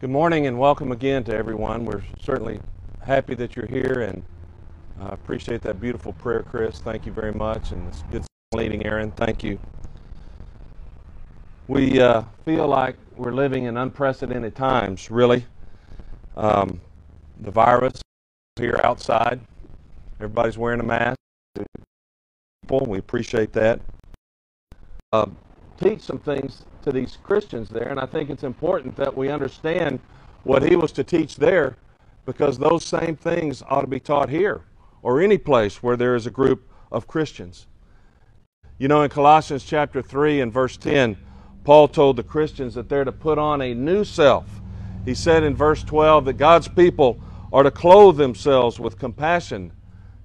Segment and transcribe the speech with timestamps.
[0.00, 1.84] Good morning and welcome again to everyone.
[1.84, 2.58] We're certainly
[3.02, 4.24] happy that you're here and
[4.98, 6.78] uh, appreciate that beautiful prayer, Chris.
[6.78, 7.72] Thank you very much.
[7.72, 8.24] And this good
[8.54, 9.10] leading, Aaron.
[9.10, 9.58] Thank you.
[11.68, 15.44] We uh, feel like we're living in unprecedented times, really.
[16.34, 16.80] Um,
[17.38, 18.00] the virus
[18.56, 19.38] here outside.
[20.14, 21.18] Everybody's wearing a mask.
[22.70, 23.80] We appreciate that.
[25.12, 25.26] Uh,
[25.78, 30.00] teach some things to these Christians there, and I think it's important that we understand
[30.44, 31.76] what he was to teach there
[32.24, 34.62] because those same things ought to be taught here
[35.02, 37.66] or any place where there is a group of Christians.
[38.78, 41.16] You know, in Colossians chapter 3 and verse 10,
[41.64, 44.60] Paul told the Christians that they're to put on a new self.
[45.04, 47.20] He said in verse 12 that God's people
[47.52, 49.72] are to clothe themselves with compassion,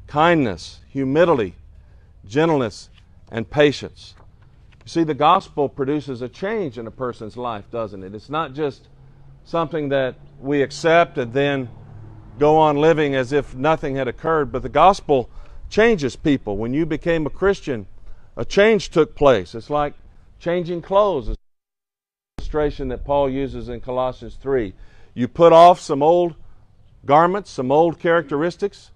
[0.08, 1.55] kindness, humility,
[2.25, 2.89] gentleness,
[3.31, 4.14] and patience.
[4.85, 8.13] You see, the gospel produces a change in a person's life, doesn't it?
[8.13, 8.88] It's not just
[9.44, 11.70] something that we accept and then
[12.38, 15.30] go on living as if nothing had occurred, but the gospel
[15.69, 16.58] changes people.
[16.58, 17.88] When you became a Christian,
[18.38, 19.56] a change took place.
[19.56, 19.95] It's like
[20.39, 21.30] changing clothes.
[21.30, 21.38] It's
[22.38, 24.73] illustration that Paul uses in Colossians 3.
[25.16, 26.36] You put off some old
[27.06, 28.91] garments, some old characteristics,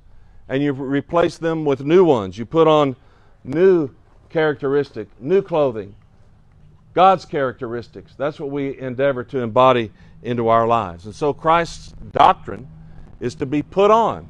[0.47, 2.37] and you replace them with new ones.
[2.37, 2.95] You put on
[3.43, 3.89] new
[4.29, 5.95] characteristic, new clothing,
[6.93, 8.13] God's characteristics.
[8.17, 9.91] That's what we endeavor to embody
[10.23, 11.05] into our lives.
[11.05, 12.67] And so Christ's doctrine
[13.19, 14.29] is to be put on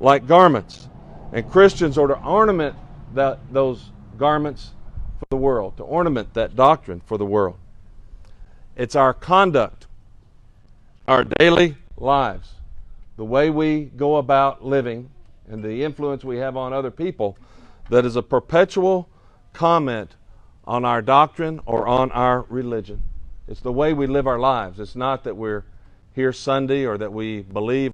[0.00, 0.88] like garments.
[1.32, 2.76] And Christians are to ornament
[3.14, 4.70] that, those garments
[5.18, 7.56] for the world, to ornament that doctrine for the world.
[8.76, 9.86] It's our conduct,
[11.08, 12.52] our daily lives,
[13.16, 15.10] the way we go about living,
[15.48, 17.36] and the influence we have on other people
[17.88, 19.08] that is a perpetual
[19.56, 20.14] comment
[20.64, 23.02] on our doctrine or on our religion.
[23.48, 24.78] It's the way we live our lives.
[24.78, 25.64] It's not that we're
[26.14, 27.92] here Sunday or that we believe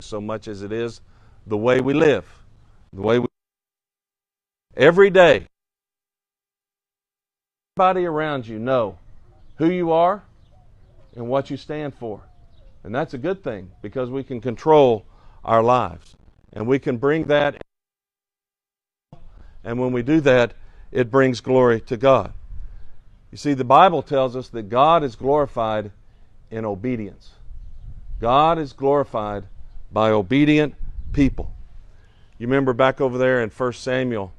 [0.00, 1.00] so much as it is
[1.46, 2.26] the way we live.
[2.92, 3.26] The way we
[4.76, 5.46] every day
[7.76, 8.98] everybody around you know
[9.56, 10.22] who you are
[11.16, 12.20] and what you stand for.
[12.84, 15.06] And that's a good thing because we can control
[15.44, 16.16] our lives.
[16.52, 17.62] And we can bring that
[19.64, 20.54] and when we do that,
[20.90, 22.32] it brings glory to God.
[23.30, 25.90] You see, the Bible tells us that God is glorified
[26.50, 27.30] in obedience.
[28.20, 29.44] God is glorified
[29.90, 30.74] by obedient
[31.12, 31.52] people.
[32.38, 34.32] You remember back over there in 1 Samuel,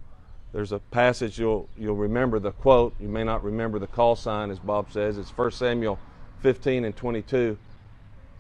[0.51, 2.93] there's a passage you'll, you'll remember the quote.
[2.99, 5.17] You may not remember the call sign, as Bob says.
[5.17, 5.97] It's 1 Samuel
[6.41, 7.57] 15 and 22.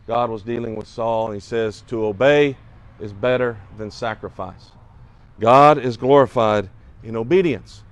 [0.05, 2.57] God was dealing with Saul, and he says, To obey
[2.99, 4.71] is better than sacrifice.
[5.43, 6.69] God is glorified
[7.03, 7.83] in obedience.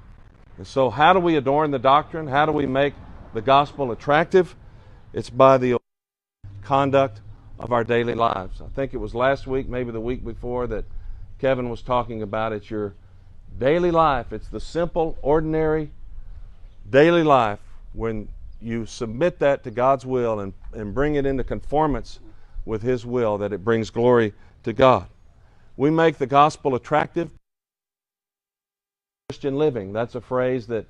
[0.57, 2.25] And so, how do we adorn the doctrine?
[2.25, 2.93] How do we make
[3.33, 4.55] the gospel attractive?
[5.11, 5.75] It's by the
[6.63, 7.19] conduct
[7.59, 8.61] of our daily lives.
[8.61, 10.85] I think it was last week, maybe the week before, that
[11.39, 12.93] Kevin was talking about it's your
[13.59, 14.31] daily life.
[14.31, 15.91] It's the simple, ordinary
[16.89, 17.59] daily life
[17.91, 18.29] when
[18.61, 22.21] you submit that to God's will and, and bring it into conformance
[22.63, 24.31] with His will that it brings glory
[24.63, 25.07] to God.
[25.75, 27.29] We make the gospel attractive
[29.31, 29.93] Christian living.
[29.93, 30.85] That's a phrase that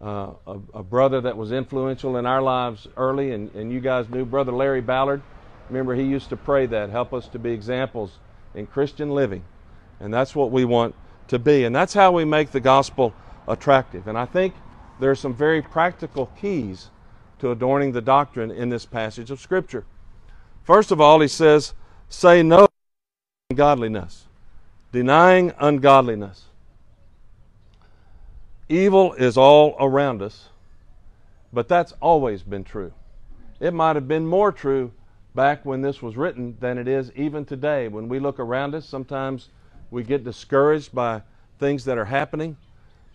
[0.00, 4.08] uh, a, a, brother that was influential in our lives early, and, and you guys
[4.08, 5.20] knew, Brother Larry Ballard.
[5.68, 8.12] Remember, he used to pray that, help us to be examples
[8.54, 9.42] in Christian living.
[9.98, 10.94] And that's what we want
[11.26, 11.64] to be.
[11.64, 13.12] And that's how we make the gospel
[13.48, 14.06] attractive.
[14.06, 14.54] And I think
[15.00, 16.90] there are some very practical keys
[17.40, 19.84] to adorning the doctrine in this passage of Scripture.
[20.62, 21.74] First of all, he says,
[22.08, 22.72] say no to
[23.50, 24.26] ungodliness,
[24.92, 26.44] denying ungodliness.
[28.70, 30.48] Evil is all around us,
[31.52, 32.92] but that's always been true.
[33.58, 34.92] It might have been more true
[35.34, 37.88] back when this was written than it is even today.
[37.88, 39.48] When we look around us, sometimes
[39.90, 41.22] we get discouraged by
[41.58, 42.56] things that are happening,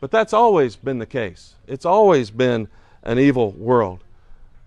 [0.02, 1.54] but that's always been the case.
[1.68, 2.68] It's always been
[3.04, 4.04] an evil world.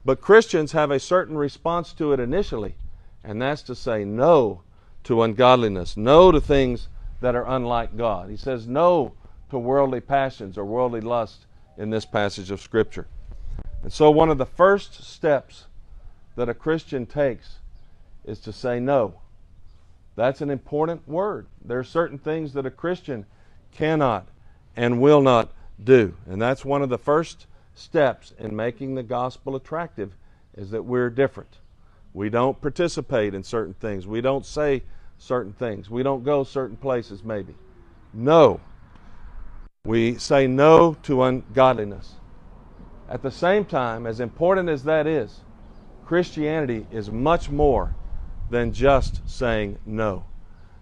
[0.06, 2.76] But Christians have a certain response to it initially,
[3.22, 4.62] and that's to say no
[5.04, 6.88] to ungodliness, no to things
[7.20, 8.30] that are unlike God.
[8.30, 9.12] He says no
[9.50, 11.46] to worldly passions or worldly lust
[11.76, 13.06] in this passage of Scripture.
[13.82, 15.66] And so, one of the first steps
[16.36, 17.58] that a Christian takes
[18.24, 19.20] is to say no.
[20.16, 21.46] That's an important word.
[21.64, 23.24] There are certain things that a Christian
[23.72, 24.28] cannot
[24.76, 25.52] and will not
[25.82, 26.14] do.
[26.26, 30.14] And that's one of the first steps in making the gospel attractive
[30.56, 31.58] is that we're different.
[32.12, 34.06] We don't participate in certain things.
[34.06, 34.82] We don't say
[35.18, 35.88] certain things.
[35.88, 37.54] We don't go certain places maybe.
[38.12, 38.60] No.
[39.88, 42.16] We say no to ungodliness.
[43.08, 45.40] At the same time, as important as that is,
[46.04, 47.94] Christianity is much more
[48.50, 50.26] than just saying no.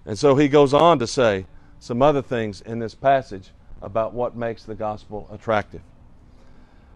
[0.05, 1.47] And so he goes on to say
[1.79, 3.51] some other things in this passage
[3.81, 5.83] about what makes the gospel attractive.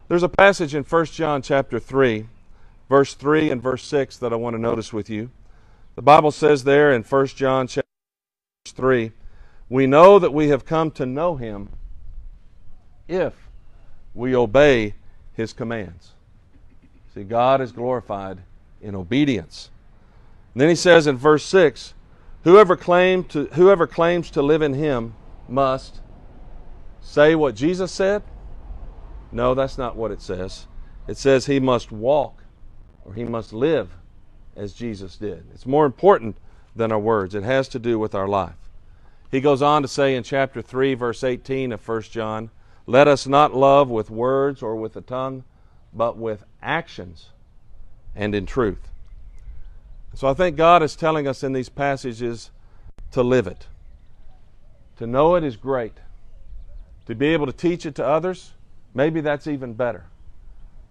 [0.09, 2.27] There's a passage in 1 John chapter 3,
[2.89, 5.31] verse 3 and verse 6 that I want to notice with you.
[5.95, 7.87] The Bible says there in 1 John chapter
[8.67, 9.13] 3,
[9.69, 11.69] we know that we have come to know him
[13.11, 13.35] if
[14.15, 14.95] we obey
[15.35, 16.13] his commands.
[17.15, 18.39] See, God is glorified
[18.81, 19.71] in obedience.
[20.55, 21.95] And then he says in verse 6,
[22.45, 25.15] whoever, claim to, whoever claims to live in him
[25.49, 26.01] must
[27.01, 28.23] say what Jesus said?
[29.33, 30.67] No, that's not what it says.
[31.07, 32.43] It says he must walk
[33.05, 33.91] or he must live
[34.57, 35.45] as Jesus did.
[35.55, 36.37] It's more important
[36.77, 38.55] than our words, it has to do with our life.
[39.31, 42.51] He goes on to say in chapter 3, verse 18 of 1 John,
[42.91, 45.45] Let us not love with words or with the tongue,
[45.95, 47.29] but with actions
[48.17, 48.89] and in truth.
[50.15, 52.51] So I think God is telling us in these passages
[53.13, 53.69] to live it.
[54.97, 55.99] To know it is great.
[57.07, 58.55] To be able to teach it to others,
[58.93, 60.07] maybe that's even better.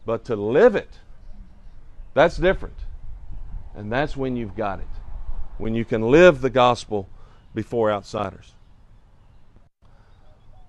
[0.06, 1.00] But to live it,
[2.14, 2.78] that's different.
[3.76, 4.88] And that's when you've got it.
[5.58, 7.10] When you can live the gospel
[7.54, 8.54] before outsiders.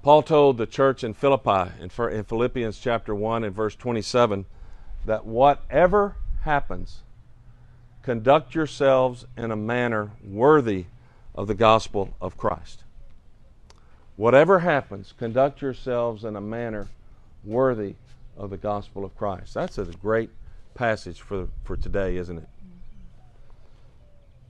[0.02, 4.46] Paul told the church in Philippi in Philippians chapter 1 and verse 27
[5.04, 7.02] that whatever happens,
[8.02, 10.86] conduct yourselves in a manner worthy
[11.34, 12.84] of the gospel of Christ.
[14.16, 16.88] Whatever happens, conduct yourselves in a manner
[17.44, 17.96] worthy
[18.38, 19.52] of the gospel of Christ.
[19.52, 20.30] That's a great
[20.74, 22.48] passage for, for today, isn't it?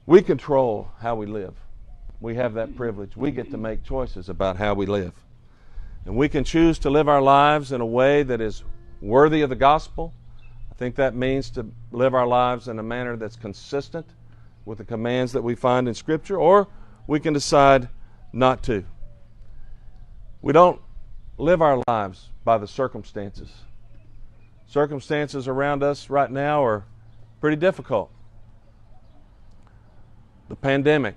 [0.05, 1.55] We control how we live.
[2.21, 3.17] We have that privilege.
[3.17, 5.13] We get to make choices about how we live.
[6.05, 8.63] And we can choose to live our lives in a way that is
[9.01, 10.13] worthy of the gospel.
[10.71, 14.07] I think that means to live our lives in a manner that's consistent
[14.65, 16.67] with the commands that we find in Scripture, or
[17.07, 17.89] we can decide
[18.33, 18.83] not to.
[20.41, 20.81] We don't
[21.37, 23.51] live our lives by the circumstances.
[24.67, 26.85] Circumstances around us right now are
[27.41, 28.11] pretty difficult.
[30.49, 31.15] The pandemic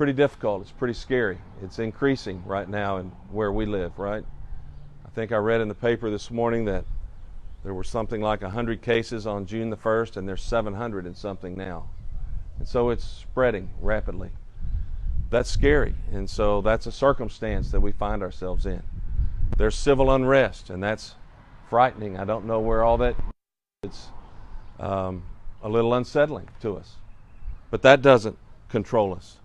[0.00, 0.62] pretty difficult.
[0.62, 1.36] It's pretty scary.
[1.62, 4.24] It's increasing right now in where we live, right?
[5.04, 6.86] I think I read in the paper this morning that
[7.64, 11.54] there were something like 100 cases on June the 1st, and there's 700 and something
[11.54, 11.90] now.
[12.58, 14.30] And so it's spreading rapidly.
[15.28, 15.94] That's scary.
[16.10, 18.82] And so that's a circumstance that we find ourselves in.
[19.58, 21.14] There's civil unrest, and that's
[21.68, 22.16] frightening.
[22.16, 23.16] I don't know where all that
[23.82, 24.06] it's
[24.78, 25.24] um,
[25.62, 26.94] a little unsettling to us.
[27.70, 28.38] But that doesn't
[28.70, 29.39] control us.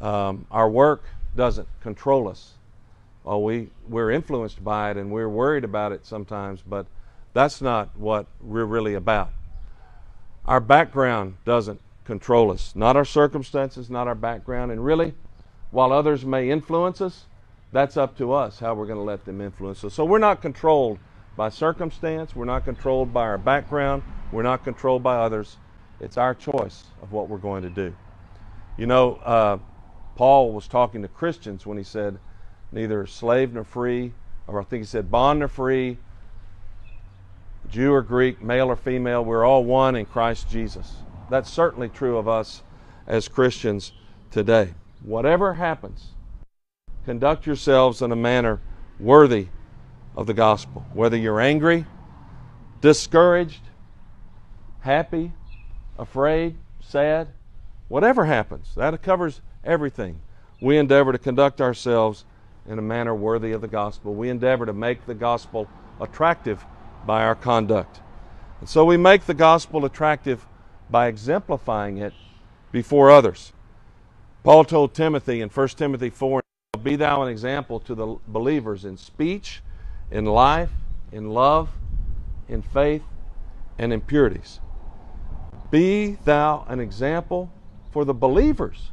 [0.00, 1.04] Um, our work
[1.36, 2.52] doesn't control us.
[3.24, 6.86] Well, we, we're influenced by it and we're worried about it sometimes, but
[7.32, 9.30] that's not what we're really about.
[10.46, 14.72] Our background doesn't control us, not our circumstances, not our background.
[14.72, 15.14] And really,
[15.70, 17.26] while others may influence us,
[17.72, 19.94] that's up to us how we're going to let them influence us.
[19.94, 20.98] So we're not controlled
[21.36, 25.56] by circumstance, we're not controlled by our background, we're not controlled by others.
[26.00, 27.94] It's our choice of what we're going to do.
[28.76, 29.58] You know, uh,
[30.20, 32.18] Paul was talking to Christians when he said,
[32.72, 34.12] neither slave nor free,
[34.46, 35.96] or I think he said bond nor free,
[37.70, 40.96] Jew or Greek, male or female, we're all one in Christ Jesus.
[41.30, 42.62] That's certainly true of us
[43.06, 43.92] as Christians
[44.30, 44.74] today.
[45.02, 46.08] Whatever happens,
[47.06, 48.60] conduct yourselves in a manner
[48.98, 49.46] worthy
[50.14, 50.84] of the gospel.
[50.92, 51.86] Whether you're angry,
[52.82, 53.62] discouraged,
[54.80, 55.32] happy,
[55.98, 57.28] afraid, sad,
[57.88, 60.20] whatever happens, that covers everything.
[60.60, 62.24] We endeavor to conduct ourselves
[62.68, 64.14] in a manner worthy of the gospel.
[64.14, 65.68] We endeavor to make the gospel
[66.00, 66.64] attractive
[67.06, 68.00] by our conduct.
[68.60, 70.46] And so we make the gospel attractive
[70.90, 72.12] by exemplifying it
[72.72, 73.52] before others.
[74.42, 76.42] Paul told Timothy in 1 Timothy 4
[76.82, 79.62] Be thou an example to the believers in speech,
[80.10, 80.70] in life,
[81.12, 81.70] in love,
[82.48, 83.02] in faith,
[83.78, 84.60] and in purities.
[85.70, 87.50] Be thou an example
[87.90, 88.90] for the believers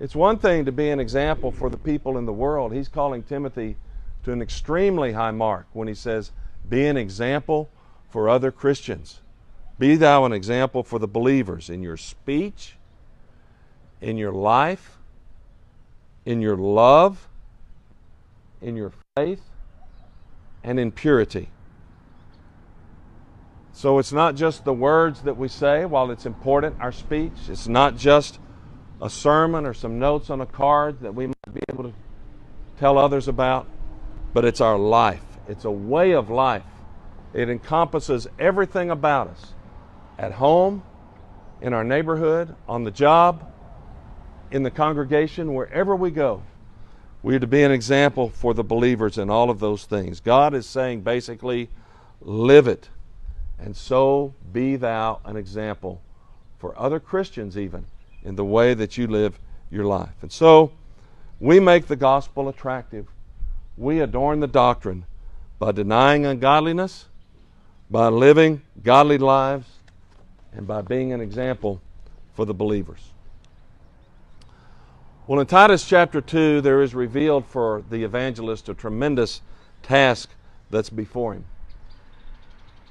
[0.00, 2.72] it's one thing to be an example for the people in the world.
[2.72, 3.76] He's calling Timothy
[4.24, 6.30] to an extremely high mark when he says,
[6.68, 7.68] Be an example
[8.08, 9.20] for other Christians.
[9.78, 12.76] Be thou an example for the believers in your speech,
[14.00, 14.98] in your life,
[16.24, 17.28] in your love,
[18.60, 19.42] in your faith,
[20.62, 21.48] and in purity.
[23.72, 27.32] So it's not just the words that we say, while it's important, our speech.
[27.48, 28.40] It's not just
[29.00, 31.92] a sermon or some notes on a card that we might be able to
[32.78, 33.66] tell others about,
[34.32, 35.22] but it's our life.
[35.48, 36.64] It's a way of life.
[37.32, 39.54] It encompasses everything about us
[40.18, 40.82] at home,
[41.60, 43.52] in our neighborhood, on the job,
[44.50, 46.42] in the congregation, wherever we go.
[47.22, 50.20] We are to be an example for the believers in all of those things.
[50.20, 51.68] God is saying basically,
[52.20, 52.88] live it,
[53.58, 56.00] and so be thou an example
[56.58, 57.86] for other Christians, even
[58.28, 60.12] in the way that you live your life.
[60.20, 60.72] And so
[61.40, 63.06] we make the gospel attractive.
[63.78, 65.06] We adorn the doctrine
[65.58, 67.06] by denying ungodliness,
[67.90, 69.66] by living godly lives,
[70.52, 71.80] and by being an example
[72.34, 73.00] for the believers.
[75.26, 79.40] Well, in Titus chapter 2, there is revealed for the evangelist a tremendous
[79.82, 80.28] task
[80.70, 81.46] that's before him.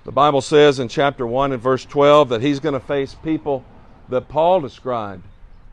[0.04, 3.64] The Bible says in chapter 1 and verse 12 that he's going to face people
[4.10, 5.24] that Paul described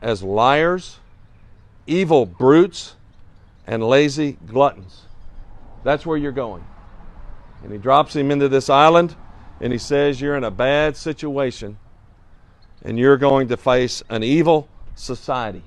[0.01, 0.99] as liars,
[1.87, 2.95] evil brutes,
[3.67, 5.03] and lazy gluttons.
[5.83, 6.65] That's where you're going.
[7.63, 9.15] And he drops him into this island
[9.59, 11.77] and he says, You're in a bad situation
[12.83, 15.63] and you're going to face an evil society.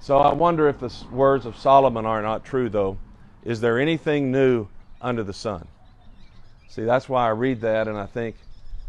[0.00, 2.96] So I wonder if the words of Solomon are not true, though.
[3.44, 4.68] Is there anything new
[5.02, 5.66] under the sun?
[6.68, 8.36] See, that's why I read that, and I think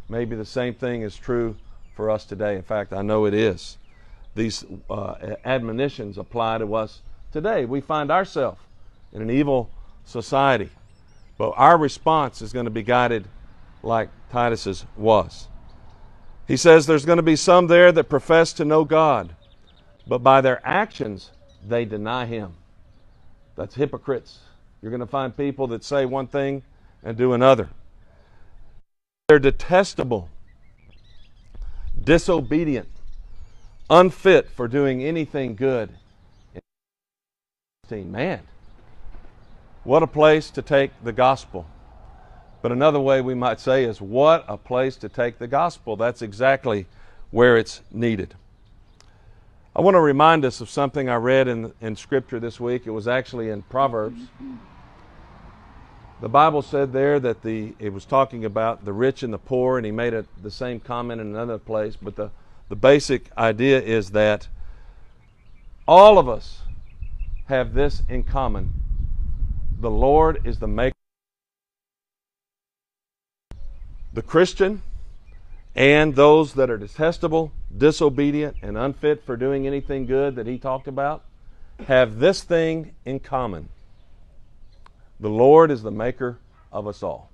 [0.08, 1.56] maybe the same thing is true
[2.00, 2.56] for us today.
[2.56, 3.78] In fact, I know it is.
[4.34, 7.02] These uh, admonitions apply to us
[7.34, 7.66] today.
[7.66, 8.62] We find ourselves
[9.12, 9.70] in an evil
[10.06, 10.70] society,
[11.38, 13.28] but our response is going to be guided
[13.84, 15.50] like Titus's was.
[16.48, 19.36] He says there's going to be some there that profess to know God,
[20.08, 21.32] but by their actions
[21.68, 22.54] they deny Him.
[23.58, 24.40] That's hypocrites.
[24.82, 26.64] You're going to find people that say one thing
[27.04, 27.68] and do another.
[29.28, 30.30] They're detestable,
[32.10, 32.88] disobedient,
[33.88, 35.92] unfit for doing anything good.
[37.92, 38.40] Man,
[39.84, 41.68] what a place to take the gospel.
[42.64, 45.96] But another way we might say is, what a place to take the gospel.
[45.96, 46.88] That's exactly
[47.30, 48.34] where it's needed.
[49.76, 52.88] I want to remind us of something I read in, in Scripture this week.
[52.88, 54.20] It was actually in Proverbs.
[56.22, 59.78] The Bible said there that the it was talking about the rich and the poor,
[59.78, 61.96] and he made it the same comment in another place.
[61.96, 62.32] But the,
[62.68, 64.50] the basic idea is that
[65.88, 66.64] all of us
[67.46, 68.74] have this in common.
[69.80, 70.96] The Lord is the maker
[74.12, 74.82] the Christian
[75.76, 80.88] and those that are detestable, disobedient, and unfit for doing anything good that he talked
[80.88, 81.24] about
[81.88, 83.70] have this thing in common
[85.20, 86.40] the Lord is the maker
[86.72, 87.30] of us all.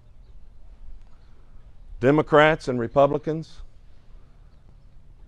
[2.00, 3.62] Democrats and Republicans,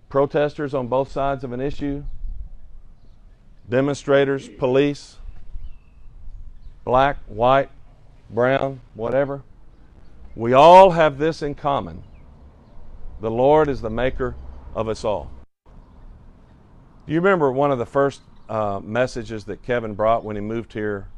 [0.08, 2.04] protesters on both sides of an issue,
[3.68, 5.16] demonstrators, police,
[6.84, 7.70] black, white,
[8.30, 9.42] brown, whatever.
[10.34, 12.02] We all have this in common.
[13.20, 14.36] The Lord is the maker
[14.74, 15.30] of us all.
[17.06, 20.72] Do you remember one of the first uh, messages that Kevin brought when he moved
[20.72, 21.08] here,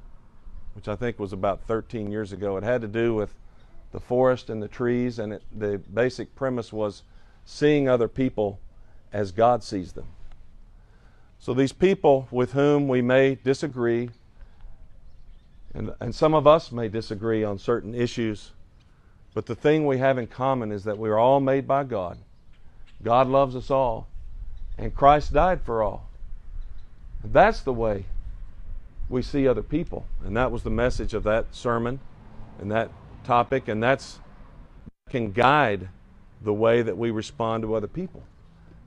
[0.75, 2.57] which I think was about 13 years ago?
[2.57, 3.35] It had to do with
[3.93, 7.03] the forest and the trees, and it, the basic premise was
[7.45, 8.61] seeing other people
[9.13, 10.07] as God sees them.
[11.39, 14.11] So these people with whom we may disagree,
[15.75, 18.53] and, and some of us may disagree on certain issues,
[19.35, 22.19] but the thing we have in common is that we are all made by God.
[23.03, 24.09] God loves us all,
[24.77, 26.11] and Christ died for all.
[27.25, 28.07] That's the way
[29.11, 30.07] we see other people.
[30.25, 32.01] And that was the message of that sermon
[32.59, 32.91] and that
[33.25, 34.21] topic, and that's
[35.11, 35.89] can guide
[36.41, 38.23] the way that we respond to other people.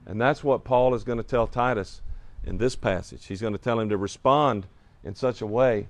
[0.06, 2.00] And that's what Paul is going to tell Titus
[2.44, 3.26] in this passage.
[3.26, 4.66] He's going to tell him to respond
[5.04, 5.86] in such a way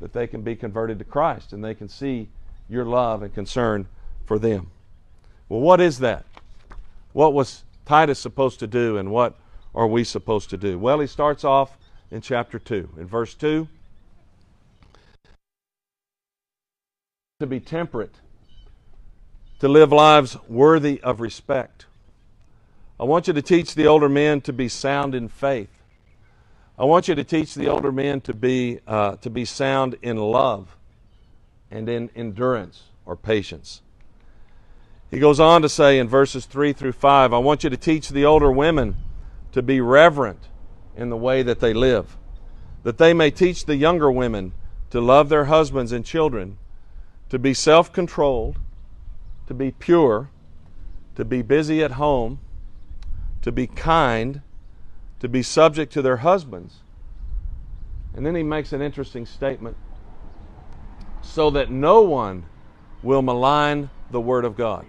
[0.00, 2.28] that they can be converted to Christ and they can see
[2.68, 3.86] your love and concern
[4.26, 4.70] for them.
[5.48, 6.24] Well, what is that?
[7.12, 9.36] What was Titus supposed to do, and what
[9.74, 10.78] are we supposed to do?
[10.78, 11.78] Well, he starts off
[12.10, 12.90] in chapter 2.
[12.98, 13.68] In verse 2,
[17.40, 18.14] to be temperate,
[19.60, 21.86] to live lives worthy of respect.
[22.98, 25.70] I want you to teach the older men to be sound in faith.
[26.78, 30.16] I want you to teach the older men to be, uh, to be sound in
[30.16, 30.76] love
[31.70, 33.82] and in endurance or patience.
[35.10, 38.08] He goes on to say in verses 3 through 5 I want you to teach
[38.10, 38.96] the older women
[39.52, 40.48] to be reverent
[40.98, 42.16] in the way that they live,
[42.82, 44.52] that they may teach the younger women
[44.90, 46.58] to love their husbands and children,
[47.30, 48.58] to be self controlled,
[49.46, 50.28] to be pure,
[51.14, 52.40] to be busy at home,
[53.42, 54.42] to be kind,
[55.20, 56.78] to be subject to their husbands.
[58.14, 59.76] And then he makes an interesting statement
[61.22, 62.44] so that no one
[63.02, 64.84] will malign the Word of God.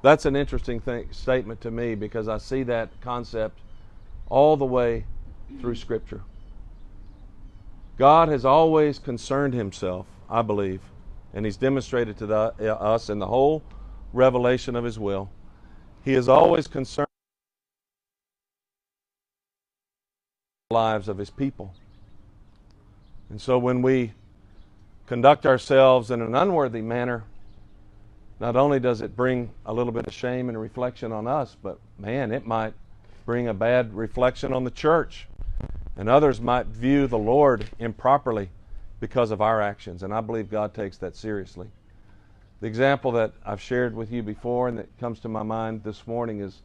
[0.00, 3.58] That's an interesting thing, statement to me because I see that concept
[4.28, 5.04] all the way
[5.60, 6.22] through Scripture.
[7.96, 10.80] God has always concerned himself, I believe,
[11.32, 13.62] and he's demonstrated to the, uh, us in the whole
[14.12, 15.30] revelation of his will.
[16.04, 17.08] He is always concerned
[20.70, 21.74] the lives of his people.
[23.30, 24.12] And so when we
[25.06, 27.24] conduct ourselves in an unworthy manner,
[28.40, 31.78] not only does it bring a little bit of shame and reflection on us, but
[31.98, 32.74] man, it might
[33.26, 35.26] bring a bad reflection on the church.
[35.96, 38.50] And others might view the Lord improperly
[39.00, 40.02] because of our actions.
[40.02, 41.68] And I believe God takes that seriously.
[42.60, 46.06] The example that I've shared with you before and that comes to my mind this
[46.06, 46.62] morning is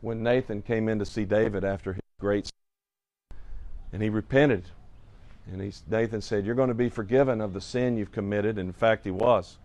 [0.00, 3.38] when Nathan came in to see David after his great sin.
[3.92, 4.64] And he repented.
[5.50, 8.58] And he, Nathan said, You're going to be forgiven of the sin you've committed.
[8.58, 9.58] And in fact, he was.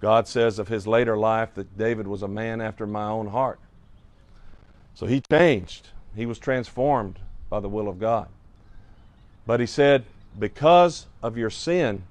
[0.00, 3.60] God says of his later life that David was a man after my own heart.
[4.94, 5.88] So he changed.
[6.14, 7.18] He was transformed
[7.48, 8.28] by the will of God.
[9.46, 10.04] But he said,
[10.38, 12.04] Because of your sin,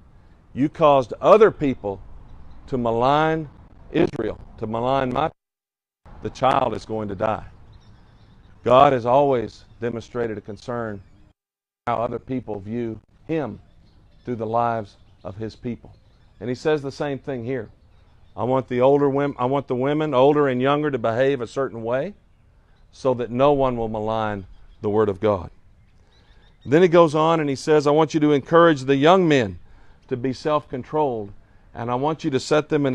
[0.54, 2.00] you caused other people
[2.66, 3.48] to malign
[3.90, 5.30] Israel, to malign my
[6.22, 7.44] the child is going to die.
[8.64, 11.02] God has always demonstrated a concern
[11.86, 13.58] how other people view him
[14.24, 15.92] through the lives of his people.
[16.38, 17.70] And he says the same thing here.
[18.36, 21.46] I want the older women I want the women older and younger to behave a
[21.46, 22.14] certain way
[22.92, 24.46] so that no one will malign
[24.82, 25.50] the word of God.
[26.64, 29.58] Then he goes on and he says, I want you to encourage the young men
[30.08, 31.32] to be self-controlled
[31.74, 32.94] and I want you to set them in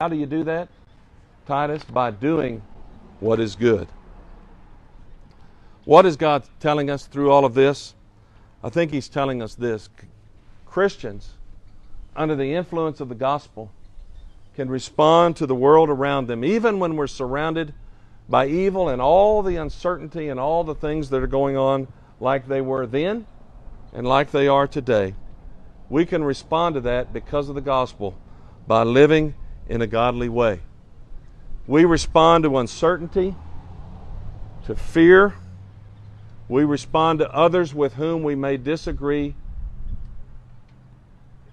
[0.00, 0.68] How do you do that?
[1.46, 2.62] Titus by doing
[3.20, 3.88] what is good.
[5.84, 7.94] What is God telling us through all of this?
[8.62, 9.88] I think he's telling us this.
[10.66, 11.30] Christians
[12.16, 13.70] under the influence of the gospel
[14.54, 17.72] can respond to the world around them, even when we're surrounded
[18.28, 21.88] by evil and all the uncertainty and all the things that are going on,
[22.20, 23.26] like they were then
[23.92, 25.14] and like they are today.
[25.88, 28.18] We can respond to that because of the gospel
[28.66, 29.34] by living
[29.68, 30.60] in a godly way.
[31.66, 33.34] We respond to uncertainty,
[34.66, 35.34] to fear.
[36.48, 39.34] We respond to others with whom we may disagree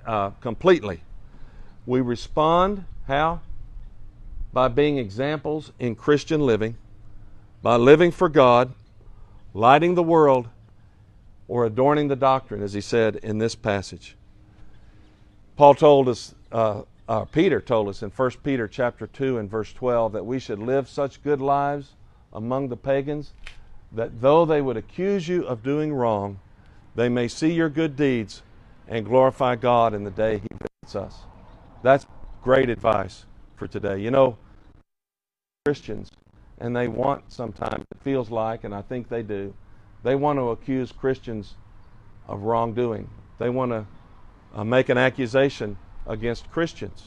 [0.05, 1.01] uh, completely.
[1.85, 3.41] We respond how?
[4.55, 6.77] By being examples in Christian living,
[7.61, 8.73] by living for God,
[9.53, 10.47] lighting the world,
[11.49, 14.15] or adorning the doctrine, as he said in this passage.
[15.57, 19.73] Paul told us, uh, uh, Peter told us in 1 Peter chapter 2 and verse
[19.73, 21.89] 12 that we should live such good lives
[22.31, 23.33] among the pagans
[23.91, 26.39] that though they would accuse you of doing wrong,
[26.95, 28.41] they may see your good deeds
[28.87, 30.47] and glorify God in the day He
[30.81, 31.19] visits us.
[31.83, 32.05] That's
[32.41, 33.25] great advice
[33.57, 33.99] for today.
[33.99, 34.37] You know,
[35.65, 36.12] Christians,
[36.60, 39.51] and they want sometimes, it feels like, and I think they do,
[40.04, 41.56] they want to accuse Christians
[42.28, 43.10] of wrongdoing.
[43.39, 43.88] They want to
[44.54, 47.06] uh, make an accusation against Christians.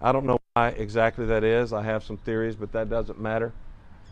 [0.00, 1.72] I don't know why exactly that is.
[1.72, 3.52] I have some theories, but that doesn't matter.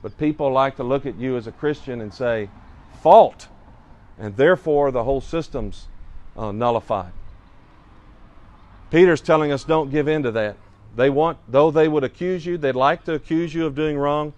[0.03, 2.51] But people like to look at you as a Christian and say,
[3.03, 3.47] fault,
[4.19, 5.87] and therefore the whole system's
[6.37, 7.13] uh, nullified.
[8.91, 10.57] Peter's telling us don't give in to that.
[10.97, 14.33] They want, though they would accuse you, they'd like to accuse you of doing wrong,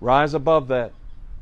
[0.00, 0.92] rise above that.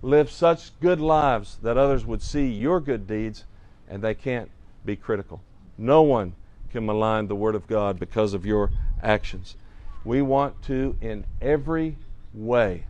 [0.02, 3.44] Live such good lives that others would see your good deeds
[3.88, 4.50] and they can't
[4.85, 5.40] be critical.
[5.78, 6.35] No one
[6.70, 8.70] can malign the Word of God because of your
[9.02, 9.57] actions.
[10.04, 11.96] We want to, in every
[12.35, 12.85] way,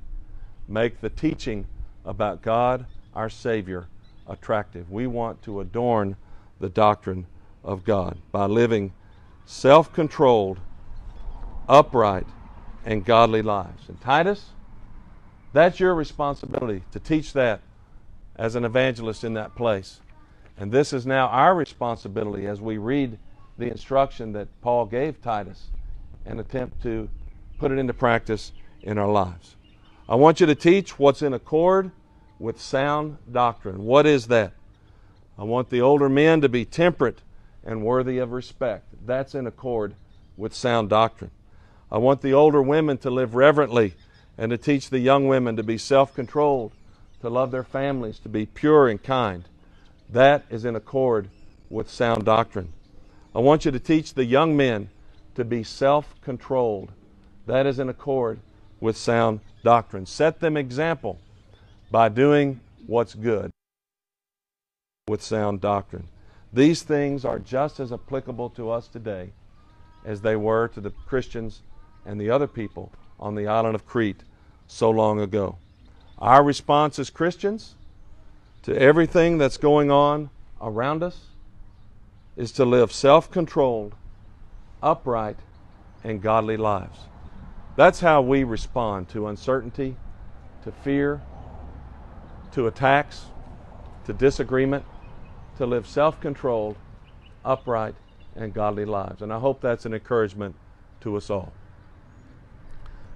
[0.67, 1.67] make the teaching
[2.05, 3.87] about God, our Savior,
[4.27, 4.91] attractive.
[4.91, 6.17] We want to adorn
[6.61, 7.27] the doctrine
[7.63, 8.93] of God by living
[9.45, 10.59] self controlled,
[11.69, 12.27] upright,
[12.85, 13.89] and godly lives.
[13.89, 14.51] And Titus,
[15.53, 17.61] that's your responsibility to teach that
[18.37, 20.01] as an evangelist in that place.
[20.59, 23.19] And this is now our responsibility as we read
[23.59, 25.69] the instruction that Paul gave Titus
[26.27, 27.09] and attempt to
[27.59, 29.57] put it into practice in our lives.
[30.09, 31.91] I want you to teach what's in accord
[32.39, 33.85] with sound doctrine.
[33.85, 34.53] What is that?
[35.39, 37.23] I want the older men to be temperate
[37.65, 38.87] and worthy of respect.
[39.07, 39.95] That's in accord
[40.37, 41.31] with sound doctrine.
[41.95, 43.95] I want the older women to live reverently
[44.37, 46.73] and to teach the young women to be self controlled,
[47.21, 49.45] to love their families, to be pure and kind.
[50.11, 51.29] That is in accord
[51.71, 52.73] with sound doctrine.
[53.33, 54.89] I want you to teach the young men
[55.37, 56.91] to be self controlled.
[57.47, 58.41] That is in accord
[58.81, 60.05] with sound doctrine.
[60.05, 61.21] Set them example
[61.93, 63.53] by doing what's good
[65.07, 66.09] with sound doctrine.
[66.53, 69.31] These things are just as applicable to us today
[70.05, 71.63] as they were to the Christians
[72.05, 74.23] and the other people on the island of Crete
[74.67, 75.57] so long ago.
[76.19, 77.75] Our response as Christians
[78.63, 81.27] to everything that's going on around us
[82.37, 83.95] is to live self controlled,
[84.83, 85.37] upright,
[86.03, 86.99] and godly lives.
[87.77, 89.97] That's how we respond to uncertainty,
[90.63, 91.21] to fear,
[92.53, 93.27] to attacks,
[94.07, 94.85] to disagreement,
[95.57, 96.77] to live self controlled,
[97.45, 97.95] upright,
[98.37, 99.23] and godly lives.
[99.23, 100.55] And I hope that's an encouragement
[101.01, 101.53] to us all.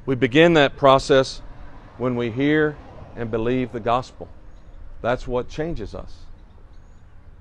[0.08, 1.42] We begin that process
[1.98, 2.78] when we hear
[3.14, 4.26] and believe the gospel.
[5.02, 6.20] That's what changes us.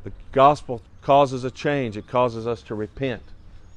[0.03, 3.23] The gospel causes a change, it causes us to repent,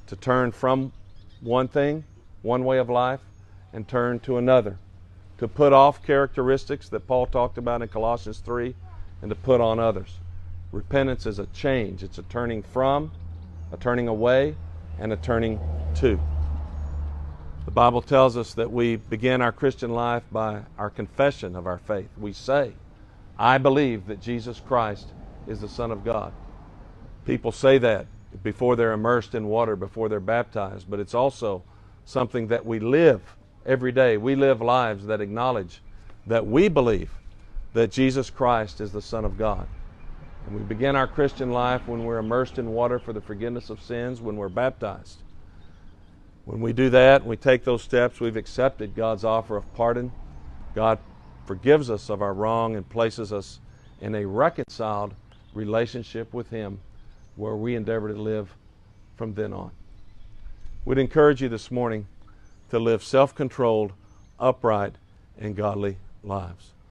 [0.07, 0.91] to turn from
[1.39, 2.03] one thing,
[2.41, 3.21] one way of life,
[3.71, 4.77] and turn to another,
[5.37, 8.75] to put off characteristics that Paul talked about in Colossians 3
[9.21, 10.17] and to put on others.
[10.73, 13.13] Repentance is a change, it's a turning from,
[13.71, 14.57] a turning away,
[14.99, 15.61] and a turning
[15.95, 16.19] to.
[17.65, 21.77] The Bible tells us that we begin our Christian life by our confession of our
[21.77, 22.09] faith.
[22.17, 22.73] We say,
[23.37, 25.07] I believe that Jesus Christ
[25.47, 26.33] is the Son of God.
[27.25, 28.07] People say that
[28.43, 31.63] before they're immersed in water, before they're baptized, but it's also
[32.03, 33.21] something that we live
[33.65, 34.17] every day.
[34.17, 35.81] We live lives that acknowledge
[36.25, 37.11] that we believe
[37.73, 39.67] that Jesus Christ is the Son of God.
[40.47, 43.81] And we begin our Christian life when we're immersed in water for the forgiveness of
[43.81, 45.21] sins, when we're baptized.
[46.45, 50.11] When we do that, we take those steps, we've accepted God's offer of pardon.
[50.73, 50.99] God
[51.45, 53.59] forgives us of our wrong and places us
[53.99, 55.13] in a reconciled
[55.53, 56.79] relationship with Him
[57.35, 58.55] where we endeavor to live
[59.15, 59.71] from then on.
[60.83, 62.07] We'd encourage you this morning
[62.71, 63.93] to live self controlled,
[64.39, 64.95] upright,
[65.37, 66.71] and godly lives.